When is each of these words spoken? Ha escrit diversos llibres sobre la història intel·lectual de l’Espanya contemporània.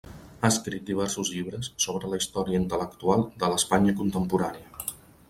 Ha 0.45 0.49
escrit 0.53 0.85
diversos 0.85 1.29
llibres 1.33 1.69
sobre 1.85 2.09
la 2.13 2.19
història 2.21 2.63
intel·lectual 2.63 3.27
de 3.45 3.51
l’Espanya 3.53 3.95
contemporània. 4.01 4.83